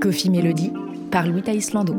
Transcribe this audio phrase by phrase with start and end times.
[0.00, 0.72] Coffee Melody
[1.10, 1.94] par Louis Islando.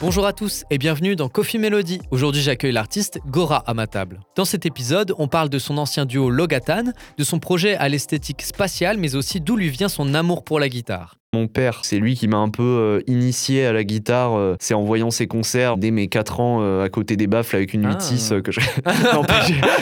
[0.00, 2.00] Bonjour à tous et bienvenue dans Coffee Melody.
[2.10, 4.20] Aujourd'hui, j'accueille l'artiste Gora à ma table.
[4.36, 6.84] Dans cet épisode, on parle de son ancien duo Logatan,
[7.18, 10.68] de son projet à l'esthétique spatiale, mais aussi d'où lui vient son amour pour la
[10.68, 11.16] guitare.
[11.34, 14.34] Mon père, c'est lui qui m'a un peu euh, initié à la guitare.
[14.36, 17.56] euh, c'est en voyant ses concerts dès mes 4 ans euh, à côté des baffles
[17.56, 17.96] avec une Ah.
[17.98, 18.60] 8-6 euh, que je.
[19.12, 19.22] Non,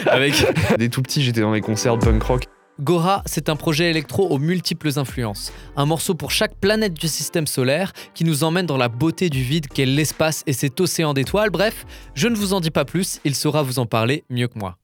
[0.06, 0.34] Avec
[0.78, 2.44] Dès tout petit, j'étais dans les concerts de punk rock.
[2.82, 5.52] Gora, c'est un projet électro aux multiples influences.
[5.76, 9.42] Un morceau pour chaque planète du système solaire qui nous emmène dans la beauté du
[9.42, 11.50] vide qu'est l'espace et cet océan d'étoiles.
[11.50, 14.58] Bref, je ne vous en dis pas plus, il saura vous en parler mieux que
[14.58, 14.81] moi.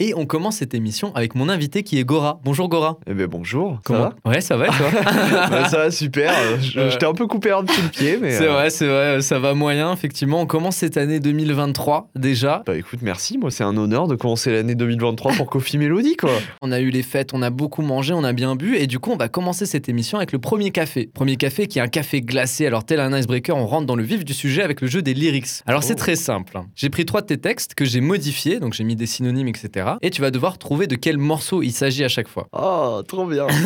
[0.00, 2.40] Et on commence cette émission avec mon invité qui est Gora.
[2.44, 2.98] Bonjour Gora.
[3.06, 3.74] Eh ben bonjour.
[3.74, 4.88] Ça Comment Ouais, ça va et toi
[5.50, 6.32] va Ça va super.
[6.60, 6.90] je- Euh.
[6.90, 8.32] J'étais un peu coupé sous le pied, mais.
[8.32, 10.40] C'est euh, vrai, c'est vrai, ça va moyen, effectivement.
[10.40, 12.62] On commence cette année 2023 déjà.
[12.66, 13.36] Bah écoute, merci.
[13.38, 16.32] Moi, c'est un honneur de commencer l'année 2023 pour Coffee Melody, quoi.
[16.62, 18.98] On a eu les fêtes, on a beaucoup mangé, on a bien bu, et du
[18.98, 21.10] coup, on va commencer cette émission avec le premier café.
[21.12, 22.66] Premier café qui est un café glacé.
[22.66, 25.12] Alors, tel un icebreaker, on rentre dans le vif du sujet avec le jeu des
[25.14, 25.48] lyrics.
[25.66, 25.96] Alors, c'est Oh.
[25.96, 26.58] très simple.
[26.74, 29.81] J'ai pris trois de tes textes que j'ai modifiés, donc j'ai mis des synonymes, etc.
[30.02, 32.48] Et tu vas devoir trouver de quel morceau il s'agit à chaque fois.
[32.52, 33.46] Oh, trop bien.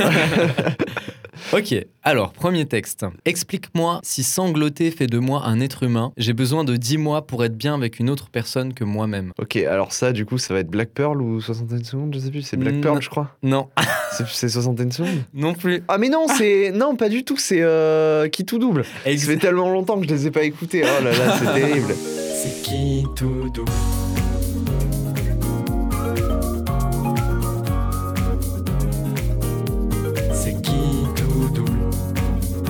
[1.53, 3.05] Ok, alors, premier texte.
[3.27, 6.13] Explique-moi si sangloter fait de moi un être humain.
[6.17, 9.33] J'ai besoin de 10 mois pour être bien avec une autre personne que moi-même.
[9.39, 12.31] ok, alors ça, du coup, ça va être Black Pearl ou 60 secondes, je sais
[12.31, 12.41] plus.
[12.43, 12.81] C'est Black Non.
[12.81, 13.31] Pearl, je crois.
[13.43, 13.69] Non,
[14.13, 15.11] C'est- C'est 60 secondes.
[15.35, 15.83] non plus.
[15.89, 18.85] Ah mais non, c'est non pas du tout, c'est euh, qui tout double.
[19.05, 20.85] Ça fait tellement longtemps que je les ai pas écoutés.
[20.85, 21.95] Oh là là, c'est terrible.
[21.95, 23.71] C'est qui tout double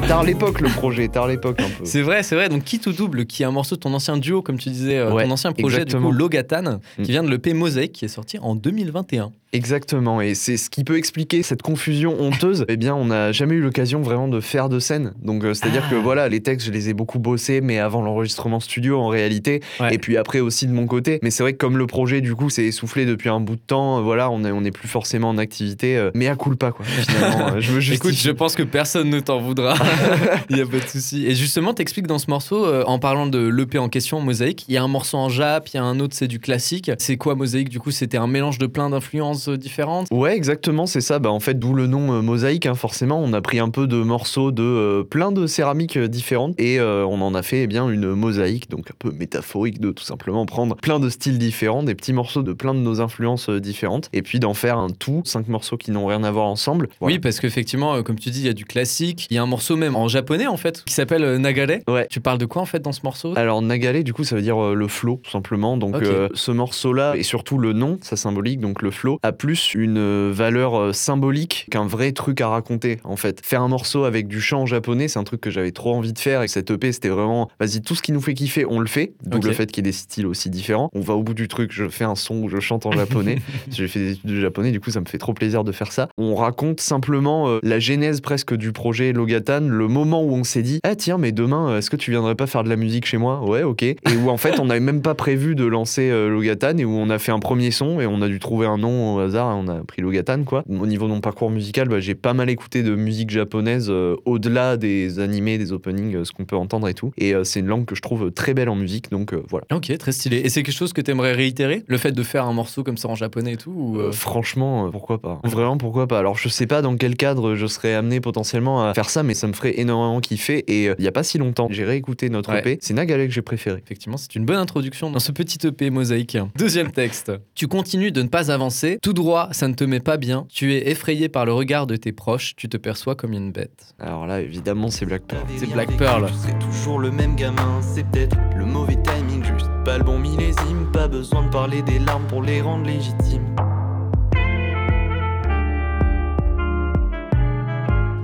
[0.08, 1.84] Tard l'époque le projet, tard l'époque un peu.
[1.84, 2.48] C'est vrai, c'est vrai.
[2.48, 4.98] Donc qui tout double, qui est un morceau de ton ancien duo, comme tu disais,
[4.98, 6.08] euh, Ouais, ton ancien projet exactement.
[6.10, 7.02] du coup Logatan, Mm.
[7.02, 9.32] qui vient de l'EP Mosaïque, qui est sorti en 2021.
[9.56, 12.64] Exactement, et c'est ce qui peut expliquer cette confusion honteuse.
[12.76, 15.14] Eh bien, on n'a jamais eu l'occasion vraiment de faire de scène.
[15.22, 15.90] Donc, euh, c'est-à-dire Ah.
[15.90, 19.62] que voilà, les textes, je les ai beaucoup bossés, mais avant l'enregistrement studio en réalité,
[19.80, 19.94] Ouais.
[19.94, 21.18] et puis après aussi de mon côté.
[21.22, 23.60] Mais c'est vrai que comme le projet, du coup, s'est essoufflé depuis un bout de
[23.66, 26.54] temps, euh, voilà, on n'est on est plus forcément en activité, euh, mais à coup
[26.54, 26.84] pas, quoi.
[26.84, 29.74] Finalement, je Écoute, je pense que personne ne t'en voudra.
[30.50, 31.24] Il n'y a pas de souci.
[31.26, 34.76] Et justement, t'expliques dans ce morceau, en parlant de l'EP en question, Mosaïque, il y
[34.76, 36.90] a un morceau en jap, il y a un autre, c'est du classique.
[36.98, 37.68] C'est quoi Mosaïque?
[37.70, 41.18] Du coup, c'était un mélange de plein d'influences différentes Ouais, exactement, c'est ça.
[41.18, 43.20] Bah, en fait, d'où le nom euh, mosaïque, hein, forcément.
[43.22, 46.80] On a pris un peu de morceaux de euh, plein de céramiques euh, différentes et
[46.80, 50.46] on en a fait eh bien une mosaïque, donc un peu métaphorique de tout simplement
[50.46, 54.22] prendre plein de styles différents, des petits morceaux de plein de nos influences différentes et
[54.22, 56.88] puis d'en faire un tout, cinq morceaux qui n'ont rien à voir ensemble.
[57.00, 57.14] Voilà.
[57.14, 59.26] Oui, parce qu'effectivement, comme tu dis, il y a du classique.
[59.30, 61.78] Il y a un morceau même en japonais, en fait, qui s'appelle Nagare.
[61.88, 62.06] Ouais.
[62.10, 63.32] Tu parles de quoi, en fait, dans ce morceau?
[63.36, 65.76] Alors Nagale, du coup, ça veut dire euh, le flow, tout simplement.
[65.76, 69.74] Donc euh, ce morceau-là, et surtout le nom, ça symbolique, donc le flow, a plus
[69.74, 73.44] une euh, valeur euh, symbolique qu'un vrai truc à raconter, en fait.
[73.44, 76.12] Faire un morceau avec du chant en japonais, c'est un truc que j'avais trop envie
[76.12, 78.80] de faire, et cette EP, c'était vraiment, vas-y, tout ce qui nous fait kiffer, on
[78.80, 79.12] le fait.
[79.24, 79.44] Donc Ok.
[79.46, 80.88] le fait qu'il y ait des styles aussi différents.
[80.94, 83.38] On va au bout du truc, je fais un son où je chante en japonais.
[83.70, 85.92] J'ai fait des études de japonais, du coup, ça me fait trop plaisir de faire
[85.92, 86.08] ça.
[86.16, 90.62] On raconte simplement euh, la genèse presque du projet Logatan, le moment où on s'est
[90.62, 93.18] dit, ah tiens, mais demain, est-ce que tu viendrais pas faire de la musique chez
[93.18, 93.42] moi?
[93.44, 93.82] Ouais, ok.
[93.82, 96.92] Et où en fait, on n'avait même pas prévu de lancer euh, Logatan et où
[96.92, 99.50] on a fait un premier son et on a dû trouver un nom au hasard
[99.50, 100.64] et on a pris Logatan, quoi.
[100.68, 104.16] Au niveau de mon parcours musical, bah, j'ai pas mal écouté de musique japonaise euh,
[104.24, 107.12] au-delà des animés, des openings, euh, ce qu'on peut entendre et tout.
[107.18, 109.66] Et euh, c'est une langue que je trouve très belle en musique, donc voilà.
[109.72, 110.38] Ok, très stylé.
[110.38, 111.82] Et c'est quelque chose que tu aimerais réitérer?
[111.86, 115.18] Le fait de faire un morceau comme ça en japonais et tout ou, franchement, pourquoi
[115.20, 118.86] pas Vraiment, pourquoi pas Alors, je sais pas dans quel cadre je serais amené potentiellement
[118.88, 120.64] à faire ça, mais ça me ferait énormément kiffer.
[120.68, 122.60] Et il y a pas si longtemps, j'ai réécouté notre Ouais.
[122.60, 122.78] EP.
[122.80, 123.80] C'est Nagale que j'ai préféré.
[123.84, 126.38] Effectivement, c'est une bonne introduction dans ce petit EP mosaïque.
[126.56, 127.32] Deuxième texte.
[127.54, 128.98] Tu continues de ne pas avancer.
[129.06, 130.48] Tout droit, ça ne te met pas bien.
[130.48, 132.56] Tu es effrayé par le regard de tes proches.
[132.56, 133.94] Tu te perçois comme une bête.
[134.00, 135.46] Alors là, évidemment, c'est Black Pearl.
[135.58, 136.26] C'est Black Pearl.
[136.26, 140.18] Je serai toujours le même gamin, c'est peut-être le mauvais timing, juste pas le bon
[140.18, 143.46] millésime, pas besoin de parler des larmes pour les rendre légitimes.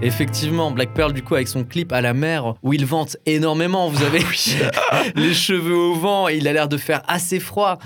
[0.05, 3.89] Effectivement, Black Pearl, du coup, avec son clip à la mer, où il vente énormément.
[3.89, 4.19] Vous avez
[5.15, 7.79] les cheveux au vent, il a l'air de faire assez froid.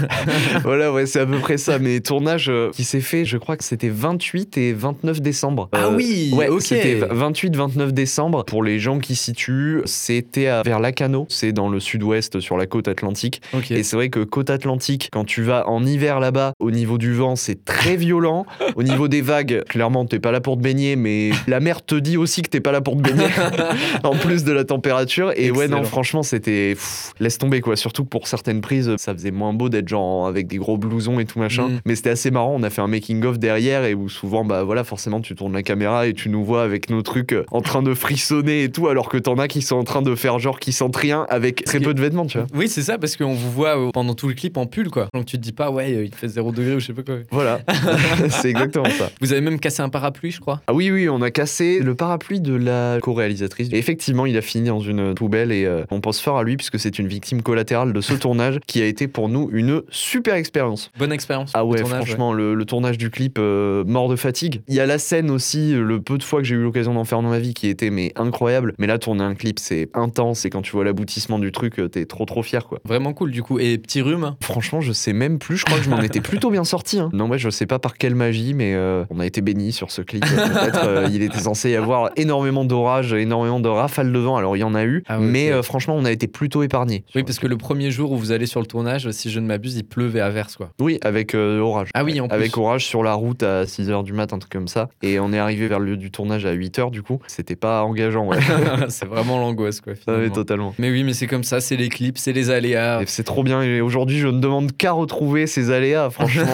[0.64, 1.78] voilà, ouais, c'est à peu près ça.
[1.78, 5.68] Mais tournage euh, qui s'est fait, je crois que c'était 28 et 29 décembre.
[5.70, 6.62] Ah oui, ouais, ok.
[6.62, 8.44] c'était 28-29 décembre.
[8.44, 12.88] Pour les gens qui situent, c'était vers Lacano, c'est dans le sud-ouest, sur la côte
[12.88, 13.40] atlantique.
[13.70, 17.14] Et c'est vrai que côte atlantique, quand tu vas en hiver là-bas, au niveau du
[17.14, 18.46] vent, c'est très violent.
[18.74, 21.94] au niveau des vagues, clairement, t'es pas là pour te baigner, mais La mer te
[21.94, 23.26] dit aussi que t'es pas là pour te baigner,
[24.04, 25.34] en plus de la température.
[25.36, 26.74] Et ouais, non, franchement, c'était.
[27.20, 27.76] Laisse tomber, quoi.
[27.76, 31.20] Surtout que pour certaines prises, ça faisait moins beau d'être genre avec des gros blousons
[31.20, 31.68] et tout machin.
[31.68, 31.80] Mm.
[31.84, 32.54] Mais c'était assez marrant.
[32.58, 35.62] On a fait un making-of derrière et où souvent, bah voilà, forcément, tu tournes la
[35.62, 38.88] caméra et tu nous vois avec nos trucs euh, en train de frissonner et tout,
[38.88, 41.64] alors que t'en as qui sont en train de faire genre qui sentent rien avec
[41.64, 42.46] très peu de vêtements, tu vois.
[42.54, 45.08] Oui, c'est ça, parce qu'on vous voit euh, pendant tout le clip en pull, quoi.
[45.12, 47.02] Donc tu te dis pas, ouais, euh, il fait 0 degré ou je sais pas
[47.02, 47.16] quoi.
[47.30, 47.60] Voilà,
[48.30, 49.10] c'est exactement ça.
[49.20, 50.62] Vous avez même cassé un parapluie, je crois.
[50.66, 51.41] Ah oui, oui, on a cassé
[51.80, 53.68] le parapluie de la co-réalisatrice.
[53.72, 56.56] Et effectivement, il a fini dans une poubelle et euh, on pense fort à lui
[56.56, 60.34] puisque c'est une victime collatérale de ce tournage qui a été pour nous une super
[60.34, 60.90] expérience.
[60.98, 61.52] Bonne expérience.
[61.54, 64.62] Ah le ouais, tournage, franchement, Le, le tournage du clip, euh, mort de fatigue.
[64.68, 67.04] Il y a la scène aussi, le peu de fois que j'ai eu l'occasion d'en
[67.04, 68.74] faire dans ma vie, qui était mais incroyable.
[68.78, 71.88] Mais là, tourner un clip, c'est intense et quand tu vois l'aboutissement du truc, euh,
[71.88, 72.78] t'es trop trop fier quoi.
[72.84, 73.58] Vraiment cool, du coup.
[73.58, 74.34] Et petit rhume.
[74.42, 75.56] Franchement, je sais même plus.
[75.56, 76.98] Je crois que je m'en étais plutôt bien sorti.
[76.98, 77.10] hein.
[77.12, 79.90] Non, ouais, je sais pas par quelle magie, mais euh, on a été bénis sur
[79.90, 80.24] ce clip.
[80.26, 84.36] Peut-être euh, il était censé y avoir énormément d'orages, énormément de rafales de vent.
[84.36, 87.04] Alors il y en a eu, Ah mais euh, franchement, on a été plutôt épargnés.
[87.14, 89.46] Oui, parce que le premier jour où vous allez sur le tournage, si je ne
[89.46, 90.70] m'abuse, il pleuvait à verse, quoi.
[90.80, 91.88] Oui, avec euh, orage.
[91.94, 92.34] Ah oui, en plus.
[92.34, 94.88] Avec orage sur la route à 6h du matin, un truc comme ça.
[95.02, 97.18] Et on est arrivé vers le lieu du tournage à 8h, du coup.
[97.26, 98.38] C'était pas engageant, ouais.
[98.88, 100.74] c'est vraiment l'angoisse, quoi, Ah oui, totalement.
[100.78, 103.00] Mais oui, mais c'est comme ça, c'est les clips, c'est les aléas.
[103.06, 103.62] C'est trop bien.
[103.62, 106.10] Et aujourd'hui, je ne demande qu'à retrouver ces aléas.
[106.10, 106.44] Franchement,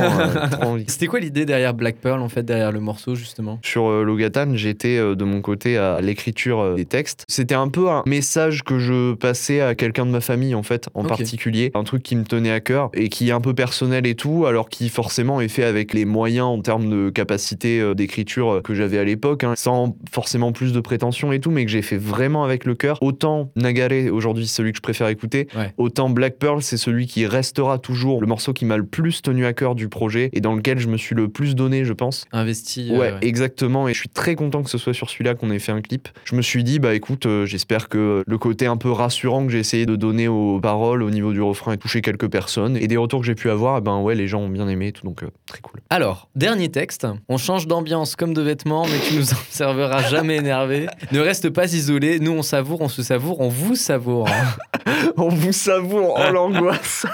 [0.62, 0.78] euh.
[0.86, 3.58] C'était quoi l'idée derrière Black Pearl, en fait, derrière le morceau, justement?
[3.62, 7.24] Sur Logatan, j'étais euh, de mon côté à l'écriture euh, des textes.
[7.26, 10.88] C'était un peu un message que je passais à quelqu'un de ma famille, en fait,
[10.94, 11.70] en particulier.
[11.74, 14.44] Un truc qui me tenait à cœur et qui est un peu personnel et tout,
[14.46, 18.74] alors qui forcément est fait avec les moyens en termes de capacité euh, d'écriture que
[18.74, 21.96] j'avais à l'époque, hein, sans forcément plus de prétention et tout, mais que j'ai fait
[21.96, 22.98] vraiment avec le cœur.
[23.02, 25.72] Autant Nagare, aujourd'hui, c'est celui que je préfère écouter, Ouais.
[25.78, 29.46] autant Black Pearl, c'est celui qui restera toujours le morceau qui m'a le plus tenu
[29.46, 32.26] à cœur du projet et dans lequel je me suis le plus donné, je pense.
[32.32, 32.90] Investi.
[32.92, 33.88] Ouais, euh, exactement.
[33.88, 36.08] Et je suis très content que ce soit sur celui-là qu'on ait fait un clip.
[36.25, 39.52] Je me suis dit, bah écoute, euh, j'espère que le côté un peu rassurant que
[39.52, 42.76] j'ai essayé de donner aux paroles au niveau du refrain ait touché quelques personnes.
[42.76, 44.88] Et des retours que j'ai pu avoir, eh ben ouais, les gens ont bien aimé
[44.88, 45.81] et tout, donc euh, très cool.
[45.90, 47.06] Alors, dernier texte.
[47.28, 50.87] On change d'ambiance comme de vêtements, mais tu nous observeras jamais énervé.
[51.12, 52.20] Ne reste pas isolé.
[52.20, 54.28] Nous, on savoure, on se savoure, on vous savoure.
[55.16, 57.06] On vous savoure, oh l'angoisse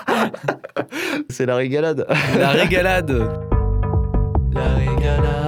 [1.30, 2.06] C'est la régalade
[2.38, 3.10] La régalade.
[4.52, 5.43] La régalade,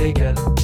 [0.00, 0.57] Nous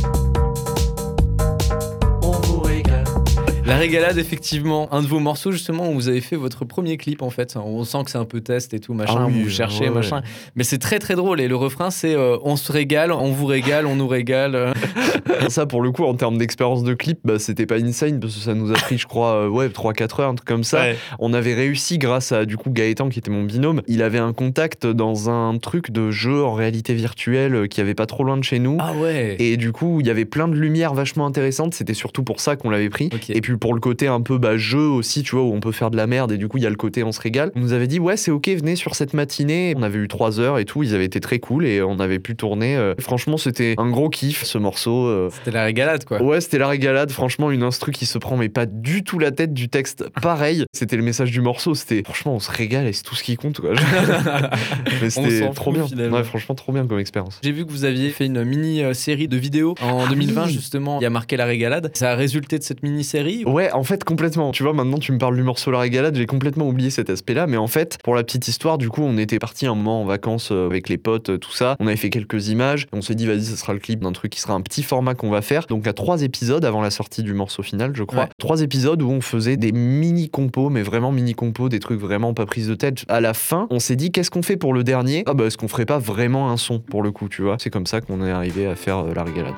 [3.66, 7.22] La régalade, effectivement, un de vos morceaux justement où vous avez fait votre premier clip
[7.22, 7.56] en fait.
[7.56, 9.88] On sent que c'est un peu test et tout, machin, Ah oui, vous cherchez, ouais,
[9.88, 9.94] ouais.
[9.94, 10.20] machin.
[10.54, 13.46] Mais c'est très très drôle et le refrain c'est euh, on se régale, on vous
[13.46, 14.74] régale, on nous régale.
[15.48, 18.40] Ça, pour le coup, en termes d'expérience de clip, bah, c'était pas insane parce que
[18.40, 20.80] ça nous a pris, je crois, euh, ouais, 3-4 heures, un truc comme ça.
[20.80, 20.96] Ouais.
[21.18, 23.82] On avait réussi grâce à du coup Gaëtan qui était mon binôme.
[23.86, 27.94] Il avait un contact dans un truc de jeu en réalité virtuelle euh, qui avait
[27.94, 28.76] pas trop loin de chez nous.
[28.80, 29.36] Ah ouais.
[29.38, 31.74] Et du coup, il y avait plein de lumières vachement intéressantes.
[31.74, 33.10] C'était surtout pour ça qu'on l'avait pris.
[33.12, 33.30] Ok.
[33.30, 35.72] Et puis pour le côté un peu bah, jeu aussi, tu vois, où on peut
[35.72, 36.32] faire de la merde.
[36.32, 37.50] Et du coup, il y a le côté on se régale.
[37.54, 39.74] On nous avait dit, ouais, c'est ok, venez sur cette matinée.
[39.76, 40.82] On avait eu trois heures et tout.
[40.82, 42.76] Ils avaient été très cool et on avait pu tourner.
[42.76, 45.06] Euh, Franchement, c'était un gros kiff ce morceau.
[45.06, 46.22] Euh, C'était la régalade quoi.
[46.22, 47.10] Ouais, c'était la régalade.
[47.10, 50.04] Franchement, une instru qui se prend, mais pas du tout la tête du texte.
[50.22, 51.74] Pareil, c'était le message du morceau.
[51.74, 53.60] C'était franchement, on se régale et c'est tout ce qui compte.
[53.60, 53.70] Quoi.
[55.02, 55.86] mais c'était trop bien.
[55.86, 56.16] finalement.
[56.18, 57.40] Ouais, franchement, trop bien comme expérience.
[57.42, 60.52] J'ai vu que vous aviez fait une mini-série de vidéos en 2020 Ah oui.
[60.52, 60.98] justement.
[61.00, 61.90] Il y a marqué la régalade.
[61.94, 64.50] Ça a résulté de cette mini-série ou- Ouais, en fait, complètement.
[64.52, 67.46] Tu vois, maintenant, tu me parles du morceau La Régalade, j'ai complètement oublié cet aspect-là.
[67.46, 70.04] Mais en fait, pour la petite histoire, du coup, on était parti un moment en
[70.04, 71.76] vacances euh, avec les potes, euh, tout ça.
[71.80, 72.86] On avait fait quelques images.
[72.92, 75.14] On s'est dit, vas-y, ça sera le clip d'un truc qui sera un petit format
[75.14, 75.66] qu'on va faire.
[75.66, 78.24] Donc, à trois épisodes avant la sortie du morceau final, je crois.
[78.24, 78.28] Ouais.
[78.38, 82.68] Trois épisodes où on faisait des mini-compos, mais vraiment mini-compos, des trucs vraiment pas prise
[82.68, 83.04] de tête.
[83.08, 85.22] À la fin, on s'est dit, qu'est-ce qu'on fait pour le dernier?
[85.26, 87.56] Ah, bah, est-ce qu'on ferait pas vraiment un son pour le coup, tu vois?
[87.58, 89.54] C'est comme ça qu'on est arrivé à faire euh, La Régalade.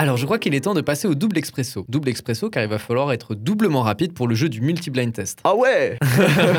[0.00, 1.84] Alors je crois qu'il est temps de passer au double expresso.
[1.90, 5.40] Double expresso car il va falloir être doublement rapide pour le jeu du multi-blind test.
[5.44, 5.98] Ah ouais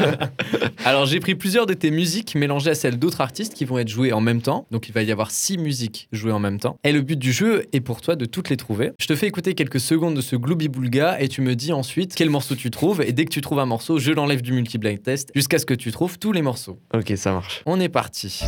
[0.86, 3.88] Alors j'ai pris plusieurs de tes musiques mélangées à celles d'autres artistes qui vont être
[3.88, 4.68] jouées en même temps.
[4.70, 6.78] Donc il va y avoir six musiques jouées en même temps.
[6.84, 8.92] Et le but du jeu est pour toi de toutes les trouver.
[9.00, 12.14] Je te fais écouter quelques secondes de ce Glooby Boulga et tu me dis ensuite
[12.14, 13.02] quel morceau tu trouves.
[13.02, 15.74] Et dès que tu trouves un morceau, je l'enlève du multi-blind test jusqu'à ce que
[15.74, 16.78] tu trouves tous les morceaux.
[16.94, 17.64] Ok, ça marche.
[17.66, 18.44] On est parti.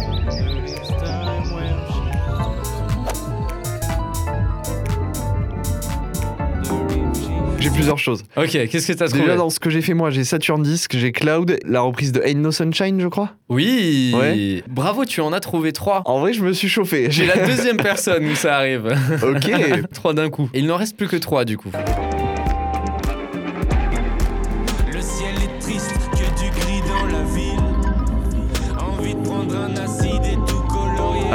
[7.63, 8.23] J'ai plusieurs choses.
[8.35, 10.97] Ok, qu'est-ce que t'as trouvé Déjà dans ce que j'ai fait moi, j'ai Saturn Disc,
[10.97, 13.31] j'ai Cloud, la reprise de Ain't No Sunshine, je crois.
[13.47, 14.61] Oui Ouais.
[14.67, 16.01] Bravo, tu en as trouvé trois.
[16.03, 17.07] En vrai, je me suis chauffé.
[17.09, 18.93] J'ai la deuxième personne où ça arrive.
[19.21, 19.49] Ok.
[19.93, 20.49] trois d'un coup.
[20.53, 21.71] Et il n'en reste plus que trois du coup.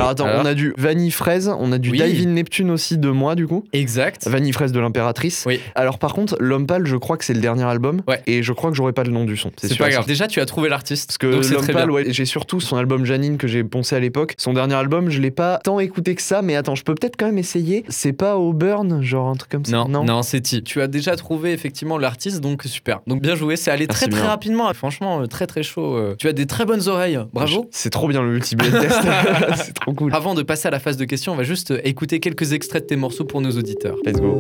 [0.09, 2.27] Alors attends, Alors on a du Vanille Fraise, on a du Oui.
[2.27, 3.65] Neptune aussi de moi du coup.
[3.73, 4.27] Exact.
[4.29, 5.45] Vanille Fraise de l'impératrice.
[5.47, 5.61] Oui.
[5.75, 8.03] Alors par contre, L'Homme Pâle, je crois que c'est le dernier album.
[8.09, 8.23] Ouais.
[8.27, 9.51] Et je crois que j'aurai pas le nom du son.
[9.57, 10.07] C'est pas grave.
[10.07, 11.09] Déjà, tu as trouvé l'artiste.
[11.09, 14.35] Parce que L'Homme Pâle, ouais, j'ai surtout son album Janine que j'ai poncé à l'époque.
[14.39, 17.17] Son dernier album, je l'ai pas tant écouté que ça, mais attends, je peux peut-être
[17.17, 17.85] quand même essayer.
[17.89, 20.63] C'est pas Auburn, genre un truc comme ça Non, non, c'est Ti.
[20.63, 23.01] Tu as déjà trouvé effectivement l'artiste, donc super.
[23.07, 24.73] Donc bien joué, c'est allé Merci très très rapidement.
[24.75, 25.97] Franchement, euh, très très chaud.
[25.97, 26.15] euh.
[26.19, 27.19] Tu as des très bonnes oreilles.
[27.33, 27.69] Bravo.
[27.71, 28.55] C'est trop bien le test.
[29.57, 30.15] c'est trop cool.
[30.15, 32.89] Avant de passer à la phase de questions, on va juste écouter quelques extraits de
[32.89, 33.97] tes morceaux pour nos auditeurs.
[34.05, 34.39] Let's go.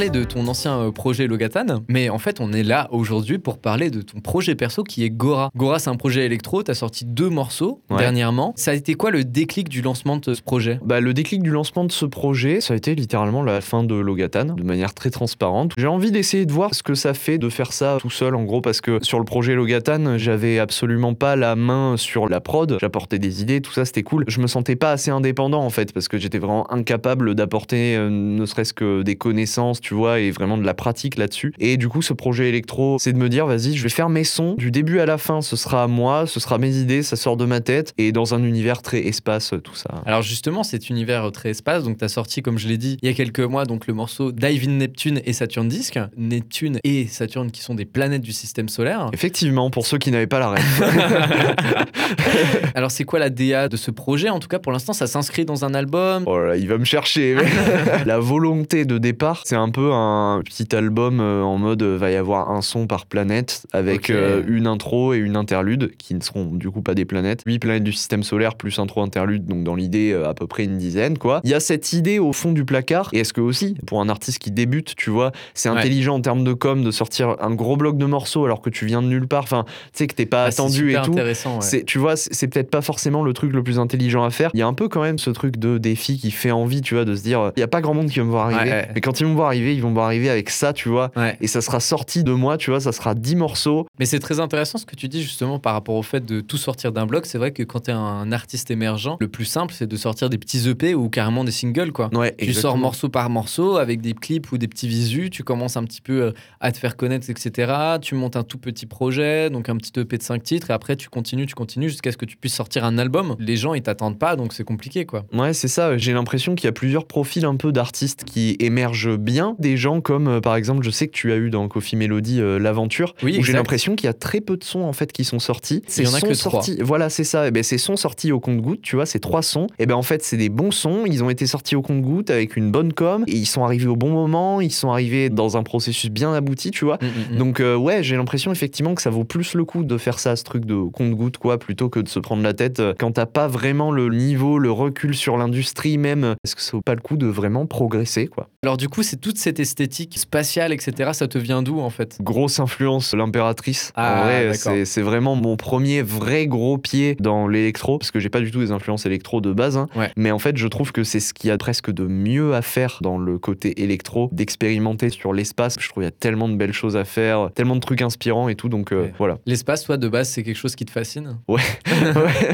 [0.00, 3.58] Parlé de ton ancien euh, projet Logatan, mais en fait, on est là aujourd'hui pour
[3.58, 5.50] parler de ton projet perso qui est Gora.
[5.54, 7.98] Gora, c'est un projet électro, tu as sorti deux morceaux Ouais.
[7.98, 8.54] dernièrement.
[8.56, 10.80] Ça a été quoi le déclic du lancement de ce projet?
[10.82, 13.94] Bah, le déclic du lancement de ce projet, ça a été littéralement la fin de
[13.94, 15.72] Logatan, de manière très transparente.
[15.76, 18.44] J'ai envie d'essayer de voir ce que ça fait de faire ça tout seul, en
[18.44, 22.78] gros, parce que sur le projet Logatan, j'avais absolument pas la main sur la prod.
[22.80, 24.24] J'apportais des idées, tout ça, c'était cool.
[24.28, 28.08] Je me sentais pas assez indépendant, en fait, parce que j'étais vraiment incapable d'apporter euh,
[28.08, 31.52] ne serait-ce que des connaissances, tu vois, et vraiment de la pratique là-dessus.
[31.58, 34.24] Et du coup, ce projet électro, c'est de me dire, vas-y, je vais faire mes
[34.24, 34.54] sons.
[34.58, 37.36] Du début à la fin, ce sera à moi, ce sera mes idées, ça sort
[37.36, 40.02] de ma tête, et dans un univers très espace, tout ça.
[40.06, 42.98] Alors justement, cet univers euh, très espace, donc tu as sorti, comme je l'ai dit,
[43.02, 45.98] il y a quelques mois, donc le morceau Dive in Neptune et Saturn Disk.
[46.16, 49.10] Neptune et Saturne qui sont des planètes du système solaire.
[49.12, 50.64] Effectivement, pour ceux qui n'avaient pas la rêve.
[52.74, 54.28] Alors c'est quoi la DA de ce projet?
[54.28, 56.24] En tout cas, pour l'instant, ça s'inscrit dans un album.
[56.26, 57.36] Oh là, il va me chercher.
[58.06, 62.10] la volonté de départ, c'est un peu un petit album euh, en mode euh, va
[62.10, 66.20] y avoir un son par planète avec euh, une intro et une interlude qui ne
[66.20, 67.42] seront du coup pas des planètes.
[67.46, 70.78] 8 planètes du système solaire plus intro interlude, donc dans l'idée à peu près une
[70.78, 71.40] dizaine quoi.
[71.44, 74.08] Il y a cette idée au fond du placard et est-ce que aussi pour un
[74.08, 75.78] artiste qui débute, tu vois, c'est Ouais.
[75.78, 78.86] intelligent en termes de com de sortir un gros bloc de morceaux alors que tu
[78.86, 81.12] viens de nulle part, enfin tu sais que t'es pas Ah, attendu et tout.
[81.12, 81.56] intéressant.
[81.56, 81.62] ouais.
[81.62, 84.50] C'est, tu vois, c'est peut-être pas forcément le truc le plus intelligent à faire.
[84.54, 86.94] Il y a un peu quand même ce truc de défi qui fait envie, tu
[86.94, 88.70] vois, de se dire, il y a pas grand monde qui va me voir arriver.
[88.70, 88.88] Ouais.
[88.94, 90.88] Mais quand ils vont me voir arriver, ils vont me voir arriver avec ça, tu
[90.88, 91.10] vois.
[91.16, 91.36] Ouais.
[91.40, 93.86] Et ça sera sorti de moi, tu vois, ça sera 10 morceaux.
[93.98, 96.56] Mais c'est très intéressant ce que tu dis justement par rapport au fait de tout
[96.56, 97.26] sortir d'un bloc.
[97.26, 100.30] C'est vrai que quand tu es un artiste émergent, le plus simple c'est de sortir
[100.30, 102.10] des petits EP ou carrément des singles quoi.
[102.12, 105.76] Ouais, Tu sors morceau par morceau avec des clips ou des petits visus, tu commences
[105.76, 107.72] un petit peu euh, à te faire connaître, etc.
[108.00, 110.96] Tu montes un tout petit projet, donc un petit EP de 5 titres, et après
[110.96, 113.36] tu continues, tu continues jusqu'à ce que tu puisses sortir un album.
[113.38, 115.24] Les gens ils t'attendent pas, donc c'est compliqué quoi.
[115.32, 115.96] Ouais, c'est ça.
[115.96, 119.49] J'ai l'impression qu'il y a plusieurs profils un peu d'artistes qui émergent bien.
[119.58, 122.40] Des gens comme, euh, par exemple, je sais que tu as eu dans Coffee Melody
[122.40, 125.12] euh, l'aventure, Oui, où j'ai l'impression qu'il y a très peu de sons en fait
[125.12, 125.82] qui sont sortis.
[125.96, 126.34] Il y en a que trois.
[126.34, 127.48] sortis, voilà, c'est ça.
[127.48, 129.66] Et ben ces sons sortis au compte-goutte, tu vois, ces trois sons.
[129.78, 131.04] Et ben en fait, c'est des bons sons.
[131.06, 133.24] Ils ont été sortis au compte-goutte avec une bonne com.
[133.26, 134.60] Et ils sont arrivés au bon moment.
[134.60, 136.98] Ils sont arrivés dans un processus bien abouti, tu vois.
[137.00, 137.38] Mm, mm, mm.
[137.38, 140.36] Donc euh, ouais, j'ai l'impression effectivement que ça vaut plus le coup de faire ça,
[140.36, 143.26] ce truc de compte-goutte, quoi, plutôt que de se prendre la tête euh, quand t'as
[143.26, 146.34] pas vraiment le niveau, le recul sur l'industrie même.
[146.44, 148.48] Est-ce que ça vaut pas le coup de vraiment progresser, quoi?
[148.62, 151.10] Alors du coup, c'est toute cette esthétique spatiale, etc.
[151.12, 152.18] Ça te vient d'où en fait?
[152.20, 153.92] Grosse influence, l'impératrice.
[153.96, 158.20] Ah, en vrai, c'est c'est vraiment mon premier vrai gros pied dans l'électro, parce que
[158.20, 159.76] j'ai pas du tout des influences électro de base.
[159.76, 159.88] hein.
[159.96, 160.10] Ouais.
[160.16, 162.62] Mais en fait, je trouve que c'est ce qu'il y a presque de mieux à
[162.62, 165.76] faire dans le côté électro, d'expérimenter sur l'espace.
[165.78, 168.48] Je trouve qu'il y a tellement de belles choses à faire, tellement de trucs inspirants
[168.48, 168.68] et tout.
[168.68, 169.12] Donc euh, Ouais.
[169.18, 169.38] voilà.
[169.46, 171.38] L'espace, toi, de base, c'est quelque chose qui te fascine?
[171.48, 171.60] Ouais,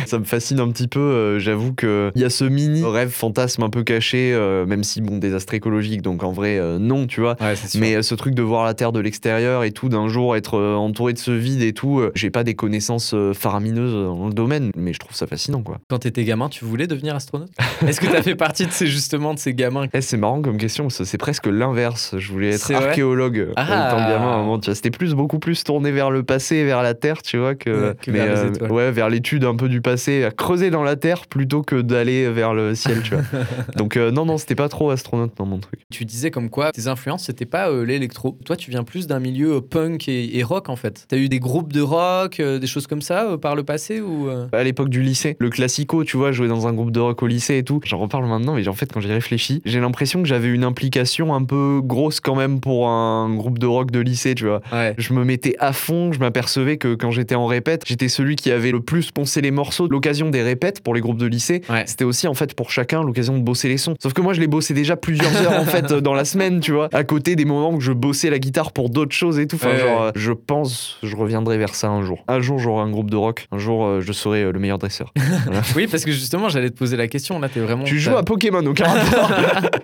[0.07, 1.00] ça me fascine un petit peu.
[1.00, 5.00] euh, J'avoue qu'il y a ce mini rêve fantasme un peu caché, euh, même si,
[5.00, 7.37] bon, désastre écologique, donc en vrai, non, tu vois.
[7.40, 7.54] Ouais.
[7.76, 10.59] Mais euh, ce truc de voir la Terre de l'extérieur et tout, d'un jour être
[10.59, 14.26] euh, entouré de ce vide et tout, euh, j'ai pas des connaissances euh, faramineuses dans
[14.26, 15.78] le domaine, mais je trouve ça fascinant, quoi.
[15.88, 17.50] Quand t'étais gamin, tu voulais devenir astronaute?
[17.87, 19.87] Est-ce que t'as fait partie de ces justement de ces gamins?
[19.92, 22.14] Eh, c'est marrant comme question, c'est presque l'inverse.
[22.18, 23.88] Je voulais être archéologue euh, Ah.
[23.88, 24.61] étant gamin à un moment.
[24.62, 27.95] C'était plus, beaucoup plus tourné vers le passé, vers la Terre, tu vois, que, Ouais,
[28.00, 31.26] que vers euh, ouais, vers l'étude un peu du passé, à creuser dans la Terre
[31.26, 33.25] plutôt que d'aller vers le ciel, tu vois.
[33.76, 35.80] Donc euh, non, non, c'était pas trop astronaute dans mon truc.
[35.90, 38.39] Tu disais comme quoi tes influences, c'était pas euh, l'électro.
[38.45, 41.05] Toi, tu viens plus d'un milieu euh, punk et, et rock en fait.
[41.09, 44.01] T'as eu des groupes de rock, euh, des choses comme ça euh, par le passé
[44.01, 47.01] ou euh À l'époque du lycée, le classico, tu vois, jouer dans un groupe de
[47.01, 47.81] rock au lycée et tout.
[47.85, 51.35] J'en reparle maintenant, mais en fait, quand j'y réfléchis, j'ai l'impression que j'avais une implication
[51.35, 54.61] un peu grosse quand même pour un groupe de rock de lycée, tu vois.
[54.73, 54.95] Ouais.
[54.99, 58.51] Je me mettais à fond, je m'apercevais que quand j'étais en répète, j'étais celui qui
[58.51, 59.89] avait le plus poncé les morceaux.
[59.89, 61.85] L'occasion des répètes pour les groupes de lycée, Ouais.
[61.87, 63.95] c'était aussi en fait pour chacun l'occasion de bosser les sons.
[64.03, 66.73] Sauf que moi, je les bossais déjà plusieurs heures en fait dans la semaine, tu
[66.73, 69.57] vois, à côté des moments où je bossais la guitare pour d'autres choses et tout.
[69.57, 69.79] Enfin, Ouais.
[69.79, 72.25] genre, euh, je pense, je reviendrai vers ça un jour.
[72.29, 73.47] Un jour, j'aurai un groupe de rock.
[73.53, 75.13] Un jour, euh, je serai euh, le meilleur dresseur.
[75.77, 77.39] Oui, parce que justement, j'allais te poser la question.
[77.39, 77.85] Là, t'es vraiment.
[77.85, 79.31] tu joues à Pokémon, aucun rapport.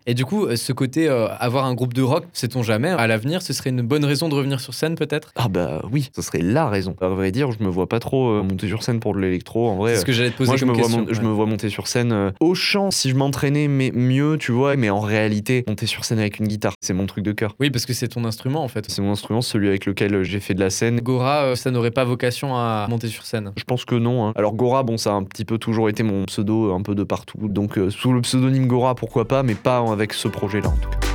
[0.07, 3.43] Et du coup, ce côté euh, avoir un groupe de rock, sait-on jamais, à l'avenir,
[3.43, 5.33] ce serait une bonne raison de revenir sur scène peut-être?
[5.37, 6.95] Ah bah oui, ce serait la raison.
[7.00, 9.69] À vrai dire, je me vois pas trop euh, monter sur scène pour de l'électro.
[9.69, 11.00] En vrai, C'est ce que j'allais te poser Moi, je me, vois question.
[11.02, 14.37] mon- je me vois monter sur scène euh, au chant si je m'entraînais mais mieux,
[14.38, 14.76] tu vois.
[14.76, 17.54] Mais en réalité, monter sur scène avec une guitare, c'est mon truc de cœur.
[17.61, 18.85] Oui, parce que c'est ton instrument en fait.
[18.90, 21.00] C'est mon instrument, celui avec lequel euh, j'ai fait de la scène.
[21.00, 23.52] Gora, euh, ça n'aurait pas vocation à monter sur scène.
[23.57, 24.28] Je pense que non.
[24.28, 24.33] hein.
[24.37, 26.95] Alors Gora, bon, ça a un petit peu toujours été mon pseudo euh, un peu
[26.95, 27.49] de partout.
[27.49, 30.90] Donc euh, sous le pseudonyme Gora, pourquoi pas, mais pas avec ce projet-là en tout
[30.90, 31.12] cas.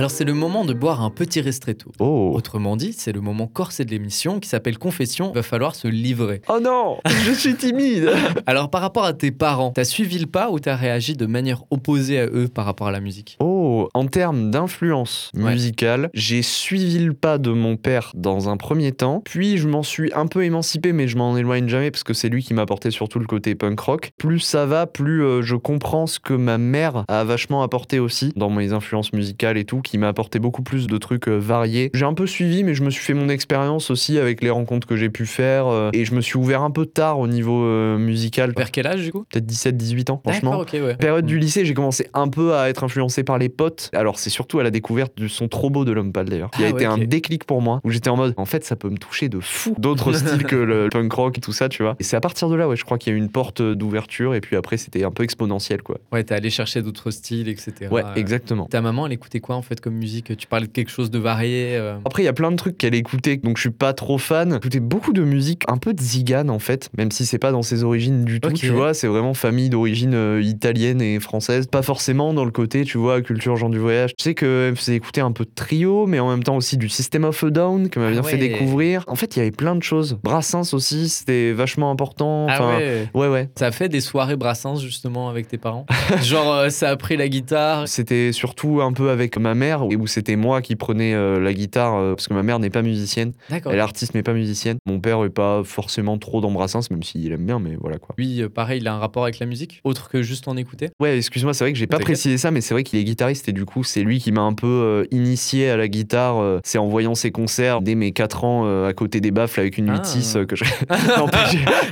[0.00, 1.92] Alors c'est le moment de boire un petit restretto.
[1.98, 2.32] Oh.
[2.34, 5.30] Autrement dit, c'est le moment corsé de l'émission qui s'appelle Confession.
[5.30, 6.40] Il va falloir se livrer.
[6.48, 8.08] Oh non, je suis timide.
[8.46, 11.64] Alors par rapport à tes parents, t'as suivi le pas ou t'as réagi de manière
[11.70, 13.36] opposée à eux par rapport à la musique?
[13.40, 15.52] Oh, en termes d'influence Ouais.
[15.52, 19.82] musicale, j'ai suivi le pas de mon père dans un premier temps, puis je m'en
[19.82, 22.62] suis un peu émancipé, mais je m'en éloigne jamais parce que c'est lui qui m'a
[22.62, 24.12] apporté surtout le côté punk rock.
[24.16, 28.32] Plus ça va, plus euh, je comprends ce que ma mère a vachement apporté aussi
[28.34, 31.90] dans mes influences musicales et tout, qui m'a apporté beaucoup plus de trucs euh, variés.
[31.94, 34.86] J'ai un peu suivi, mais je me suis fait mon expérience aussi avec les rencontres
[34.86, 37.64] que j'ai pu faire, euh, et je me suis ouvert un peu tard au niveau
[37.64, 39.24] euh, musical, Vers quel âge du coup?
[39.28, 40.60] Peut-être 17-18 ans, franchement.
[40.72, 40.94] Ouais.
[40.94, 43.90] Période du lycée, j'ai commencé un peu à être influencé par les potes.
[43.92, 46.62] Alors, c'est surtout à la découverte du son trop beau de l'homme pâle d'ailleurs, qui
[46.62, 48.90] a Ah été un déclic pour moi, où j'étais en mode, en fait, ça peut
[48.90, 49.74] me toucher de fou.
[49.78, 51.96] D'autres styles que le punk rock et tout ça, tu vois.
[51.98, 53.60] Et c'est à partir de là, ouais, je crois qu'il y a eu une porte
[53.60, 55.98] d'ouverture, et puis après, c'était un peu exponentiel, quoi.
[56.12, 57.90] Ouais, t'es allé chercher d'autres styles, etc.
[57.90, 58.66] Ouais, exactement.
[58.66, 59.69] Ta maman, elle écoutait quoi en fait?
[59.78, 62.50] Comme musique Tu parlais de quelque chose de varié euh, Après, il y a plein
[62.50, 64.54] de trucs qu'elle écoutait, donc je suis pas trop fan.
[64.54, 67.62] J'écoutais beaucoup de musique, un peu de zigane en fait, même si c'est pas dans
[67.62, 68.94] ses origines du tout, tu vois.
[68.94, 71.68] C'est vraiment famille d'origine euh, italienne et française.
[71.68, 74.10] Pas forcément dans le côté, tu vois, culture gens du voyage.
[74.18, 76.76] Je sais qu'elle me faisait écouter un peu de trio, mais en même temps aussi
[76.76, 79.04] du System of a Down, que m'a Ah bien fait découvrir.
[79.06, 80.18] En fait, il y avait plein de choses.
[80.22, 82.46] Brassens aussi, c'était vachement important.
[82.48, 83.48] Ah ouais ouais, ouais.
[83.58, 85.86] Ça a fait des soirées Brassens justement avec tes parents
[86.22, 87.88] Genre, euh, ça a pris la guitare.
[87.88, 91.96] C'était surtout un peu avec ma mère, où c'était moi qui prenais euh, la guitare,
[91.96, 93.32] euh, parce que ma mère n'est pas musicienne.
[93.50, 94.78] Elle est artiste mais pas musicienne.
[94.86, 98.14] Mon père est pas forcément trop dans Brassens, même s'il aime bien, mais voilà quoi.
[98.16, 100.88] Lui, euh, pareil, il a un rapport avec la musique, autre que juste en écouter.
[101.00, 103.48] Ouais, excuse-moi, c'est vrai que j'ai pas précisé ça, mais c'est vrai qu'il est guitariste
[103.48, 106.60] et du coup, c'est lui qui m'a un peu initié à la guitare.
[106.64, 109.90] c'est en voyant ses concerts dès mes 4 ans à côté des baffles avec une
[109.90, 110.00] Ah.
[110.02, 110.64] 8-6 euh, que je.
[111.18, 111.26] Non,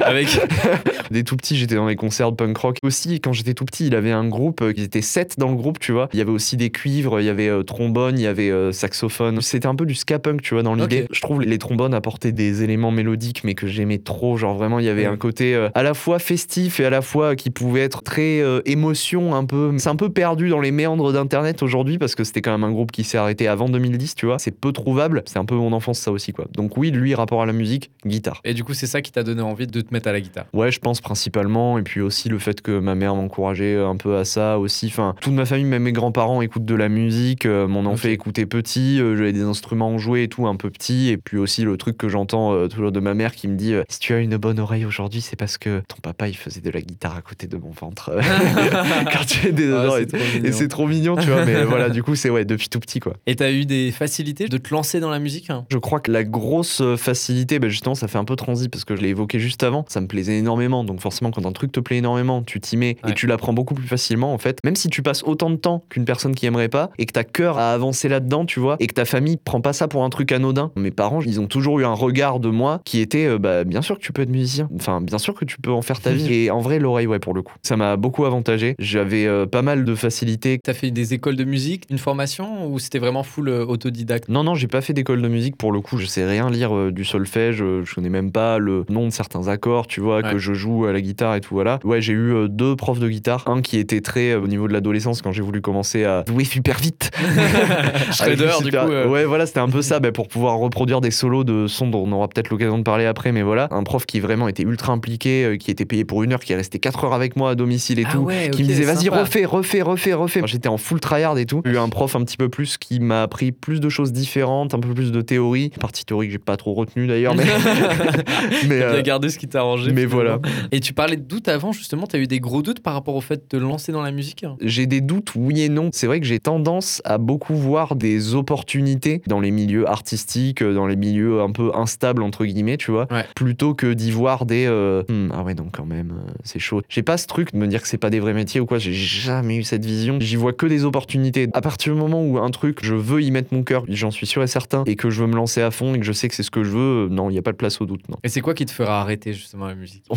[0.00, 0.28] avec.
[1.10, 2.76] Dès tout petit, j'étais dans les concerts de punk rock.
[2.82, 5.78] Aussi, quand j'étais tout petit, il avait un groupe, ils étaient 7 dans le groupe,
[5.78, 6.08] tu vois.
[6.12, 8.72] Il y avait aussi des cuivres, il y avait euh, trombone, il y avait euh,
[8.72, 9.40] saxophone.
[9.40, 11.06] C'était un peu du ska punk, tu vois, dans l'idée.
[11.10, 14.36] Je trouve les trombones apportaient des éléments mélodiques, mais que j'aimais trop.
[14.36, 17.02] Genre vraiment, il y avait un côté euh, à la fois festif et à la
[17.02, 19.72] fois qui pouvait être très émotion, un peu.
[19.78, 22.72] C'est un peu perdu dans les méandres d'internet aujourd'hui parce que c'était quand même un
[22.72, 24.38] groupe qui s'est arrêté avant 2010, tu vois.
[24.38, 25.22] C'est peu trouvable.
[25.26, 26.46] C'est un peu mon enfance, ça aussi, quoi.
[26.54, 28.40] Donc oui, lui, rapport à la musique, guitare.
[28.44, 30.46] Et du coup, c'est ça qui t'a donné envie de te mettre à la guitare?
[30.52, 31.78] Ouais, je pense principalement.
[31.78, 34.86] Et puis aussi le fait que ma mère m'encourageait un peu à ça aussi.
[34.86, 37.46] Enfin, toute ma famille, même mes grands-parents écoutent de la musique.
[37.48, 37.98] Euh, m'en ont Ok.
[37.98, 39.00] fait écouter petit.
[39.00, 41.08] euh, J'avais des instruments joués et tout un peu petit.
[41.08, 43.74] Et puis aussi le truc que j'entends euh, toujours de ma mère qui me dit
[43.88, 46.70] Si tu as une bonne oreille aujourd'hui, c'est parce que ton papa il faisait de
[46.70, 48.10] la guitare à côté de mon ventre.
[49.12, 49.98] Quand tu es des Ah,
[50.44, 51.44] et, c'est trop mignon, tu vois.
[51.44, 53.14] Mais voilà, du coup, c'est ouais, depuis tout petit quoi.
[53.26, 55.64] Et t'as eu des facilités de te lancer dans la musique hein?
[55.70, 58.96] Je crois que la grosse facilité, bah justement, ça fait un peu transi parce que
[58.96, 59.84] je l'ai évoqué juste avant.
[59.88, 60.84] Ça me plaisait énormément.
[60.84, 63.10] Donc, forcément, quand un truc te plaît énormément, tu t'y mets Ouais.
[63.10, 64.58] et tu l'apprends beaucoup plus facilement, en fait.
[64.64, 67.24] Même si tu passes autant de temps qu'une personne qui aimerait pas et que t'as
[67.38, 70.10] cœur à avancer là-dedans, tu vois, et que ta famille prend pas ça pour un
[70.10, 70.72] truc anodin.
[70.74, 73.80] Mes parents, ils ont toujours eu un regard de moi qui était, euh, bah, bien
[73.80, 74.68] sûr que tu peux être musicien.
[74.74, 76.34] Enfin, bien sûr que tu peux en faire ta vie.
[76.34, 77.54] et en vrai, l'oreille, ouais, pour le coup.
[77.62, 78.74] Ça m'a beaucoup avantagé.
[78.80, 80.58] J'avais euh, pas mal de facilité.
[80.64, 84.28] T'as fait des écoles de musique, une formation ou c'était vraiment full euh, autodidacte?
[84.28, 85.96] Non, non, j'ai pas fait d'école de musique pour le coup.
[85.96, 87.58] Je sais rien lire euh, du solfège.
[87.58, 90.32] Je connais même pas le nom de certains accords, tu vois, Ouais.
[90.32, 91.54] que je joue à la guitare et tout.
[91.54, 91.78] Voilà.
[91.84, 93.44] Ouais, j'ai eu deux profs de guitare.
[93.46, 96.78] Un qui était très au niveau de l'adolescence quand j'ai voulu commencer à jouer super
[96.78, 97.12] vite.
[98.12, 98.92] Shredder, du super- coup.
[98.92, 101.88] euh, Ouais, voilà, c'était un peu ça, bah, pour pouvoir reproduire des solos de sons
[101.88, 103.68] dont on aura peut-être l'occasion de parler après, mais voilà.
[103.70, 106.52] Un prof qui vraiment était ultra impliqué, euh, qui était payé pour une heure, qui
[106.52, 108.18] est resté 4 heures avec moi à domicile et Ah tout.
[108.20, 111.62] ouais, qui me disait vas-y refais refais refais refais j'étais en full tryhard et tout
[111.64, 114.74] j'ai eu un prof un petit peu plus qui m'a appris plus de choses différentes
[114.74, 117.44] un peu plus de théorie partie théorie que j'ai pas trop retenue d'ailleurs mais
[118.68, 119.92] mais, euh, bien gardé ce qui t'a arrangé.
[119.92, 120.16] mais finalement.
[120.16, 120.38] voilà
[120.72, 123.20] Et tu parlais de doute avant, justement, t'as eu des gros doutes par rapport au
[123.20, 124.44] fait de te lancer dans la musique?
[124.60, 128.34] J'ai des doutes oui et non c'est vrai que j'ai tendance à beaucoup voir des
[128.34, 133.06] opportunités dans les milieux artistiques dans les milieux un peu instables entre guillemets tu vois
[133.10, 133.24] Ouais.
[133.34, 136.82] plutôt que d'y voir des euh, Hmm, ah ouais donc quand même euh, c'est chaud.
[136.88, 138.78] J'ai pas ce truc de me dire que c'est pas des vrais métiers ou quoi
[138.78, 140.18] j'ai jamais eu cette vision.
[140.20, 141.48] J'y vois que des opportunités.
[141.52, 144.26] À partir du moment où un truc je veux y mettre mon cœur j'en suis
[144.26, 146.28] sûr et certain et que je veux me lancer à fond et que je sais
[146.28, 147.86] que c'est ce que je veux euh, non il y a pas de place au
[147.86, 148.16] doute non.
[148.24, 150.04] Et c'est quoi qui te fera arrêter, justement, la musique?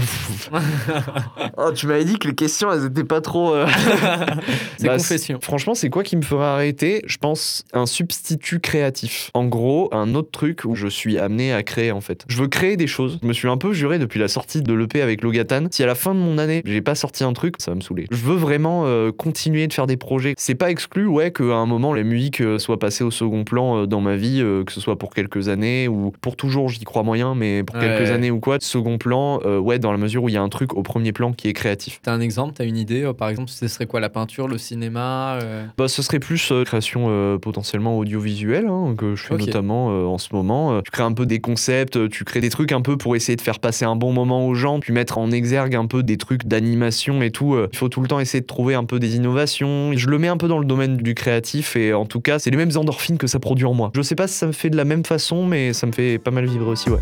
[1.57, 3.65] Oh, tu m'avais dit que les questions elles étaient pas trop euh,
[4.77, 5.39] C'est Bah, confession.
[5.41, 6.90] Franchement, c'est quoi qui me ferait arrêter?
[7.05, 9.31] Je pense un substitut créatif.
[9.33, 12.25] En gros, un autre truc où je suis amené à créer en fait.
[12.27, 13.19] Je veux créer des choses.
[13.21, 15.67] Je me suis un peu juré depuis la sortie de l'EP avec Logatan.
[15.71, 17.81] Si à la fin de mon année, j'ai pas sorti un truc, ça va me
[17.81, 18.07] saouler.
[18.11, 20.33] Je veux vraiment euh, continuer de faire des projets.
[20.37, 23.81] C'est pas exclu, ouais, qu'à un moment la musique euh, soit passée au second plan
[23.83, 26.83] euh, dans ma vie, euh, que ce soit pour quelques années ou pour toujours, j'y
[26.83, 27.81] crois moyen, mais pour Ouais.
[27.97, 28.57] quelques années ou quoi.
[28.59, 31.11] Second plan, euh, ouais, dans la mesure où il y a un truc au premier
[31.13, 31.99] plan qui est créatif.
[32.03, 35.39] T'as un exemple, t'as une idée Par exemple, ce serait quoi La peinture, le cinéma
[35.77, 40.17] Bah, ce serait plus création euh, potentiellement audiovisuelle hein, que je fais notamment euh, en
[40.17, 40.71] ce moment.
[40.71, 43.35] Euh, tu crées un peu des concepts, tu crées des trucs un peu pour essayer
[43.35, 46.15] de faire passer un bon moment aux gens, puis mettre en exergue un peu des
[46.15, 47.57] trucs d'animation et tout.
[47.73, 49.91] Il faut tout le temps essayer de trouver un peu des innovations.
[49.97, 52.51] Je le mets un peu dans le domaine du créatif et en tout cas, c'est
[52.51, 53.91] les mêmes endorphines que ça produit en moi.
[53.93, 56.19] Je sais pas si ça me fait de la même façon, mais ça me fait
[56.19, 56.99] pas mal vibrer aussi, ouais.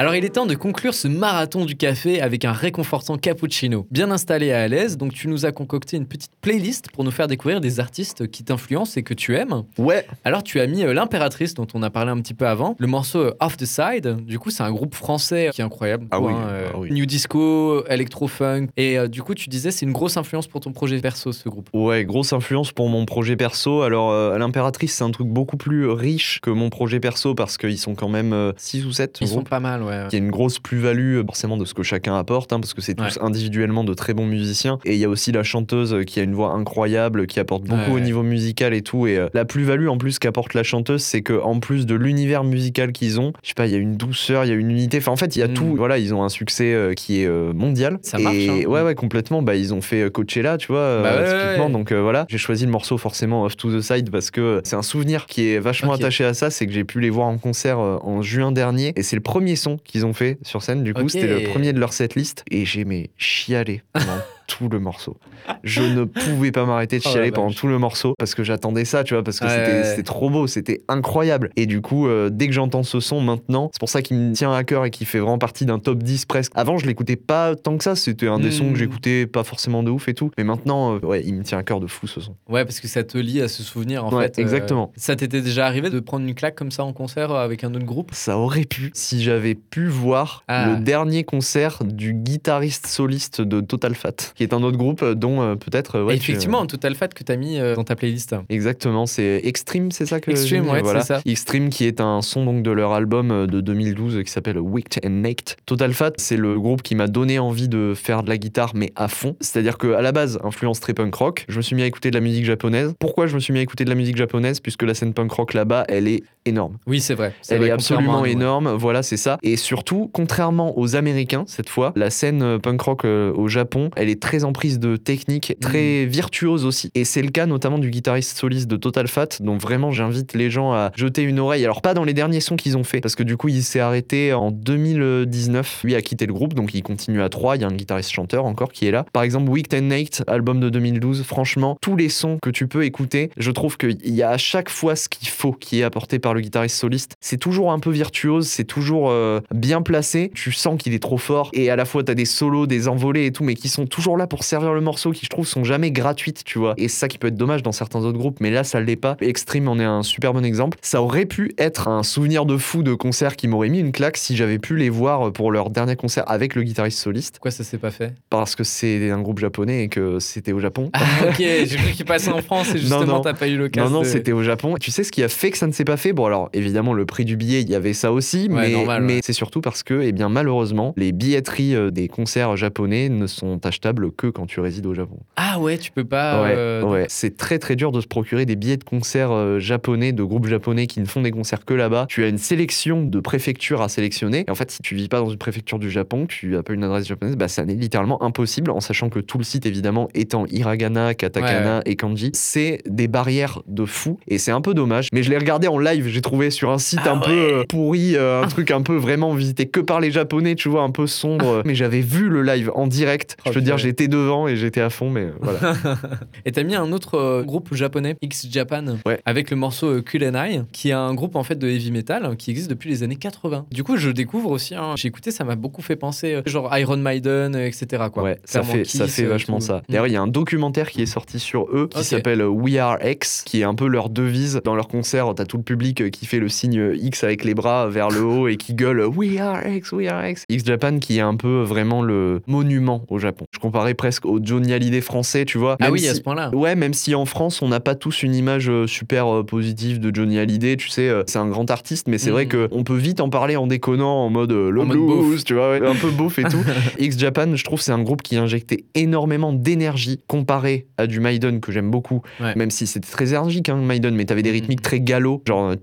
[0.00, 3.86] Alors il est temps de conclure ce marathon du café avec un réconfortant cappuccino.
[3.92, 7.12] Bien installé et à l'aise, donc tu nous as concocté une petite playlist pour nous
[7.12, 9.62] faire découvrir des artistes qui t'influencent et que tu aimes.
[9.78, 12.74] Ouais, Alors tu as mis euh, l'impératrice dont on a parlé un petit peu avant,
[12.80, 14.16] le morceau euh, Off the Side.
[14.26, 16.08] Du coup c'est un groupe français qui est incroyable.
[16.10, 16.90] Ah quoi, oui, hein, euh, ah oui.
[16.90, 18.66] New disco, electro funk.
[18.76, 21.48] Et euh, du coup tu disais c'est une grosse influence pour ton projet perso ce
[21.48, 21.70] groupe.
[21.72, 23.82] Ouais, grosse influence pour mon projet perso.
[23.82, 27.78] Alors, euh, l'impératrice, c'est un truc beaucoup plus riche que mon projet perso parce qu'ils
[27.78, 30.08] sont quand même 6 ou 7 Ils sont pas mal ouais.
[30.12, 32.80] Y a une grosse plus-value euh, forcément de ce que chacun apporte, hein, parce que
[32.80, 34.78] c'est tous individuellement de très bons musiciens.
[34.84, 37.64] Et il y a aussi la chanteuse euh, qui a une voix incroyable, qui apporte
[37.64, 39.06] beaucoup Ouais, au niveau musical et tout.
[39.06, 42.44] Et euh, la plus-value en plus qu'apporte la chanteuse, c'est que en plus de l'univers
[42.44, 44.70] musical qu'ils ont, je sais pas, il y a une douceur, il y a une
[44.70, 44.98] unité.
[44.98, 45.54] Enfin, en fait, il y a Mm.
[45.54, 45.74] tout.
[45.76, 47.98] Voilà, ils ont un succès euh, qui est euh, mondial.
[48.02, 48.64] Ça et marche, hein.
[48.66, 49.42] ouais, ouais, complètement.
[49.42, 51.70] Bah, ils ont fait Coachella, tu vois, Bah typiquement.
[51.70, 54.82] Donc voilà, j'ai choisi le morceau forcément Off to the Side parce que c'est un
[54.82, 56.50] souvenir qui est vachement attaché à ça.
[56.50, 59.56] C'est que j'ai pu les voir en concert en juin dernier et c'est le premier
[59.56, 60.82] son qu'ils ont fait sur scène.
[60.82, 62.44] Du coup, c'était le premier de leur setlist.
[62.50, 65.16] Et j'ai mais chialé pendant tout le morceau.
[65.62, 68.84] Je ne pouvais pas m'arrêter de Oh chialer pendant tout le morceau parce que j'attendais
[68.84, 71.50] ça, tu vois, parce que Ouais, c'était trop beau, c'était incroyable.
[71.56, 74.32] Et du coup, euh, dès que j'entends ce son maintenant, c'est pour ça qu'il me
[74.34, 76.52] tient à cœur et qu'il fait vraiment partie d'un top 10 presque.
[76.54, 79.82] Avant, je l'écoutais pas tant que ça, c'était un des sons que j'écoutais pas forcément
[79.82, 80.30] de ouf et tout.
[80.38, 82.34] Mais maintenant, euh, ouais, il me tient à cœur de fou ce son.
[82.48, 84.38] Ouais parce que ça te lie à ce souvenir en Ouais, fait.
[84.38, 84.92] euh, exactement.
[84.96, 87.84] ça t'était déjà arrivé de prendre une claque comme ça en concert avec un autre
[87.86, 88.10] groupe?
[88.12, 90.68] Ça aurait pu si j'avais pu voir Ah.
[90.70, 95.14] le dernier concert du guitariste soliste de Total Fat, qui est un autre groupe euh,
[95.14, 95.96] dont euh, peut-être.
[95.96, 98.34] euh, ouais, tu- Effectivement, Total Fat que t'as mis euh, dans ta playlist.
[98.48, 101.00] Exactement, c'est Extreme, c'est ça que Extreme, mis, ouais, voilà.
[101.00, 101.20] c'est ça.
[101.26, 105.10] Extreme qui est un son donc de leur album de 2012 qui s'appelle Wicked and
[105.10, 105.56] Naked.
[105.66, 108.92] Total Fat, c'est le groupe qui m'a donné envie de faire de la guitare mais
[108.96, 109.36] à fond.
[109.40, 112.10] C'est-à-dire que à la base, influence très punk rock, je me suis mis à écouter
[112.10, 112.94] de la musique japonaise.
[112.98, 114.60] Pourquoi je me suis mis à écouter de la musique japonaise?
[114.60, 116.76] Puisque la scène punk rock là-bas, elle est énorme.
[116.86, 117.32] Oui, c'est vrai.
[117.48, 118.32] Elle vrai, est absolument ouais.
[118.32, 119.38] énorme, voilà, c'est ça.
[119.42, 124.08] Et surtout, contrairement aux Américains, cette fois, la scène punk rock euh, au Japon, elle
[124.08, 125.60] est très en prise de technique, Mm.
[125.60, 126.90] très virtuose aussi.
[126.94, 130.48] Et c'est le cas notamment du guitariste soliste de Total Fat, dont vraiment j'invite les
[130.50, 131.62] gens à jeter une oreille.
[131.64, 133.80] Alors, pas dans les derniers sons qu'ils ont fait, parce que du coup, il s'est
[133.80, 135.82] arrêté en 2019.
[135.84, 137.56] Lui a quitté le groupe, donc il continue à 3.
[137.56, 139.04] Il y a un guitariste chanteur encore qui est là.
[139.12, 142.84] Par exemple, Wicked and Naked, album de 2012, franchement, tous les sons que tu peux
[142.84, 146.18] écouter, je trouve qu'il y a à chaque fois ce qu'il faut qui est apporté
[146.18, 147.14] par le guitariste soliste.
[147.20, 150.30] C'est toujours un peu virtuose, c'est toujours euh, bien placé.
[150.34, 153.26] Tu sens qu'il est trop fort et à la fois t'as des solos, des envolées
[153.26, 155.64] et tout, mais qui sont toujours là pour servir le morceau, qui je trouve sont
[155.64, 156.74] jamais gratuites, tu vois.
[156.76, 158.96] Et c'est ça qui peut être dommage dans certains autres groupes, mais là ça l'est
[158.96, 159.16] pas.
[159.20, 160.78] Extreme en est un super bon exemple.
[160.82, 164.16] Ça aurait pu être un souvenir de fou de concert qui m'aurait mis une claque
[164.16, 167.64] si j'avais pu les voir pour leur dernier concert avec le guitariste soliste, Pourquoi ça
[167.64, 168.12] s'est pas fait?
[168.30, 170.90] Parce que c'est un groupe japonais et que c'était au Japon.
[170.92, 173.20] Ah, ok, j'ai cru qu'il passait en France et justement, non.
[173.20, 173.88] t'as pas eu l'occasion.
[173.90, 174.76] Non, non, de- c'était au Japon.
[174.80, 176.12] Tu sais ce qui a fait que ça ne s'est pas fait?
[176.12, 179.02] Bon, alors évidemment, le prix du billet, il y avait ça aussi, Ouais, mais, normal,
[179.02, 183.26] mais c'est surtout parce que, eh bien, malheureusement, les billetteries euh, des concerts japonais ne
[183.26, 185.18] sont achetables que quand tu résides au Japon.
[185.36, 186.42] Ah ouais, tu peux pas.
[186.42, 187.06] ouais, euh, ouais.
[187.08, 190.46] c'est très très dur de se procurer des billets de concerts euh, japonais, de groupes
[190.46, 192.06] japonais qui ne font des concerts que là-bas.
[192.08, 194.44] Tu as une sélection de préfectures à sélectionner.
[194.46, 196.72] Et en fait, si tu vis pas dans une préfecture du Japon, tu n'as pas
[196.72, 200.08] une adresse japonaise, bah, ça n'est littéralement impossible, en sachant que tout le site, évidemment,
[200.14, 204.18] étant hiragana, katakana et kanji, c'est des barrières de fou.
[204.28, 205.08] Et c'est un peu dommage.
[205.12, 207.64] Mais je l'ai regardé en live, j'ai trouvé sur un site Ah un peu euh,
[207.68, 210.90] pourri, euh, un truc un peu vraiment visité que par les japonais, tu vois, un
[210.90, 211.62] peu sombre.
[211.64, 213.36] mais j'avais vu le live en direct.
[213.38, 213.93] Oh, je peux te dire, purée.
[213.94, 215.74] J'étais devant et j'étais à fond, mais voilà.
[216.44, 219.20] Et t'as mis un autre euh, groupe japonais, X Japan, Ouais.
[219.24, 222.34] avec le morceau euh, Kurenai, qui est un groupe en fait de heavy metal euh,
[222.34, 223.66] qui existe depuis les années 80.
[223.70, 224.74] Du coup, je découvre aussi.
[224.74, 228.04] hein, J'ai écouté, ça m'a beaucoup fait penser, euh, genre Iron Maiden, euh, etc.
[228.12, 228.22] Quoi.
[228.24, 229.66] Ouais, ça fait, ça fait euh, vachement tout.
[229.66, 229.76] ça.
[229.76, 229.82] Mm.
[229.90, 232.76] D'ailleurs, il y a un documentaire qui est sorti sur eux qui s'appelle euh, We
[232.78, 235.32] Are X, qui est un peu leur devise dans leur concert.
[235.36, 238.22] T'as tout le public euh, qui fait le signe X avec les bras vers le
[238.24, 240.44] haut et qui gueule We Are X, We Are X.
[240.48, 243.44] X Japan qui est un peu vraiment le monument au Japon.
[243.52, 243.58] Je
[243.92, 245.76] presque au Johnny Hallyday français, tu vois.
[245.80, 246.50] Ah oui, à ce point-là.
[246.54, 250.00] Ouais, même si en France, on n'a pas tous une image euh, super euh, positive
[250.00, 252.32] de Johnny Hallyday, tu sais, euh, c'est un grand artiste, mais c'est Mm.
[252.32, 255.72] vrai qu'on peut vite en parler en déconnant, en mode le En blues, tu vois,
[255.72, 256.62] ouais, un peu beauf et tout.
[256.98, 261.60] X Japan, je trouve, c'est un groupe qui injectait énormément d'énergie comparé à du Maiden
[261.60, 262.54] que j'aime beaucoup, Ouais.
[262.54, 264.54] même si c'était très énergique, hein, Maiden, mais t'avais des Mm.
[264.54, 265.74] rythmiques très gallo, genre.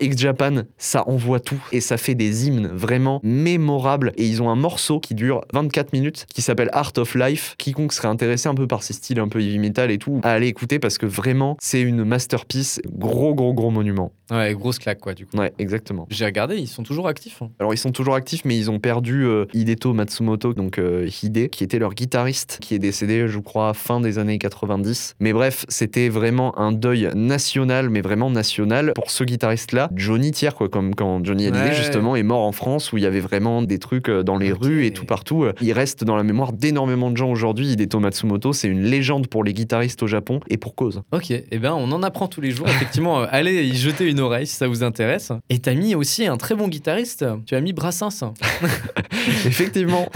[0.00, 4.12] X Japan, ça envoie tout et ça fait des hymnes vraiment mémorables.
[4.16, 7.54] Et ils ont un morceau qui dure 24 minutes qui s'appelle Art of Life.
[7.58, 10.32] Quiconque serait intéressé un peu par ces styles un peu heavy metal et tout, à
[10.32, 14.12] aller écouter parce que vraiment, c'est une masterpiece, gros, gros, gros monument.
[14.30, 15.36] Ouais, grosse claque, quoi, du coup.
[15.36, 16.06] Ouais, exactement.
[16.10, 17.42] J'ai regardé, ils sont toujours actifs.
[17.42, 17.50] hein.
[17.60, 21.50] Alors ils sont toujours actifs, mais ils ont perdu euh, Hideto Matsumoto, donc euh, Hide,
[21.50, 25.16] qui était leur guitariste, qui est décédé, je crois, fin des années 90.
[25.20, 29.90] Mais bref, c'était vraiment un deuil national, mais vraiment national pour ce guitariste-là.
[29.94, 31.74] Johnny Tier, quoi, comme quand Johnny Hallyday Ouais.
[31.74, 34.50] justement est mort en France, où il y avait vraiment des trucs euh, dans les
[34.52, 35.44] rues et tout partout.
[35.44, 37.68] Euh, Il reste dans la mémoire d'énormément de gens aujourd'hui.
[37.68, 41.02] Hideto Matsumoto, c'est une légende pour les guitaristes au Japon, et pour cause.
[41.12, 42.66] Ok, eh ben on en apprend tous les jours.
[42.68, 45.30] Effectivement, allez y jeter une oreille si ça vous intéresse.
[45.50, 47.24] Et t'as mis aussi un très bon guitariste.
[47.46, 48.24] Tu as mis Brassens
[49.46, 50.08] Effectivement.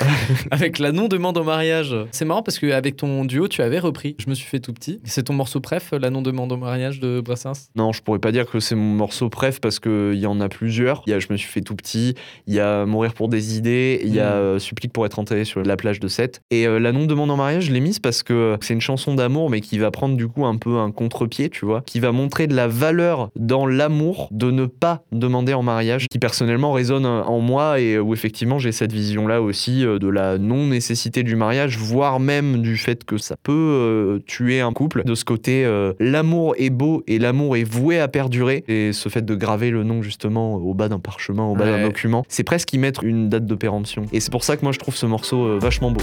[0.50, 1.94] avec la non-demande en mariage.
[2.10, 4.16] C'est marrant parce qu'avec ton duo, tu avais repris.
[4.18, 5.00] Je me suis fait tout petit.
[5.04, 7.68] C'est ton morceau préf, la non-demande en mariage de Brassens?
[7.76, 10.48] Non, je pourrais pas dire que c'est mon morceau préf parce qu'il y en a
[10.48, 11.02] plusieurs.
[11.06, 12.14] Il y a Je me suis fait tout petit,
[12.46, 14.38] il y a Mourir pour des idées, il y a Mm.
[14.38, 16.08] euh, Supplique pour être enterré sur la plage de
[16.50, 19.50] Et euh, La non-demande en mariage, je l'ai mise parce que c'est une chanson d'amour,
[19.50, 22.46] mais qui va prendre du coup un peu un contre-pied, tu vois, qui va montrer
[22.46, 27.22] de la valeur dans l'amour de ne pas demander en mariage, qui personnellement résonne euh,
[27.22, 31.78] en moi et où effectivement j'ai cette vision-là aussi euh, de la non-nécessité du mariage,
[31.78, 35.02] voire même du fait que ça peut euh, tuer un couple.
[35.04, 38.64] De ce côté, euh, l'amour est beau et l'amour est voué à perdurer.
[38.68, 41.70] Et ce fait de graver le nom justement au bas d'un parchemin, au bas Ouais.
[41.72, 44.04] d'un document, c'est presque y mettre une date de péremption.
[44.12, 46.00] Et c'est pour ça que moi je trouve ce morceau euh, vachement beau.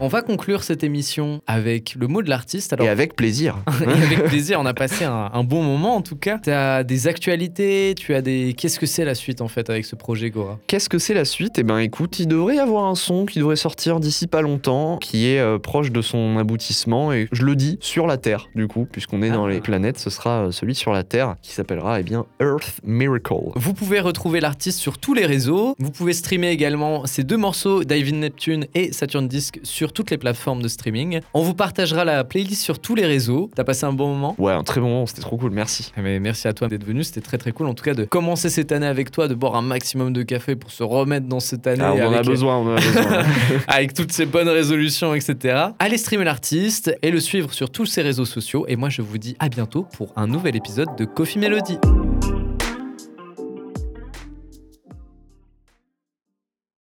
[0.00, 2.72] On va conclure cette émission avec le mot de l'artiste.
[2.72, 3.56] Alors, Et avec plaisir.
[3.84, 6.38] Et avec plaisir, on a passé un, un bon moment en tout cas.
[6.38, 8.54] Tu as des actualités, tu as des.
[8.56, 10.60] Qu'est-ce que c'est la suite en fait avec ce projet Gora?
[10.68, 11.58] Qu'est-ce que c'est la suite?
[11.58, 14.98] Eh ben écoute, il devrait y avoir un son qui devrait sortir d'ici pas longtemps,
[14.98, 18.68] qui est euh, proche de son aboutissement, et je le dis sur la Terre, du
[18.68, 19.50] coup, puisqu'on est dans Ah.
[19.50, 23.34] les planètes, ce sera euh, celui sur la Terre, qui s'appellera eh bien Earth Miracle.
[23.56, 25.74] Vous pouvez retrouver l'artiste sur tous les réseaux.
[25.80, 30.18] Vous pouvez streamer également ces deux morceaux, Diving Neptune et Saturn Disc, sur toutes les
[30.18, 31.20] plateformes de streaming.
[31.34, 33.50] On vous partagera la playlist sur tous les réseaux.
[33.54, 35.92] T'as passé un bon moment Ouais, un très bon moment, c'était trop cool, merci.
[35.96, 38.04] Eh ben, merci à toi d'être venu, c'était très très cool en tout cas de
[38.04, 41.40] commencer cette année avec toi, de boire un maximum de café pour se remettre dans
[41.40, 43.24] cette année Ah, on en a besoin, on en a besoin.
[43.68, 45.66] avec toutes ces bonnes résolutions, etc.
[45.78, 49.18] Allez streamer l'artiste et le suivre sur tous ses réseaux sociaux et moi je vous
[49.18, 51.78] dis à bientôt pour un nouvel épisode de Coffee Melody.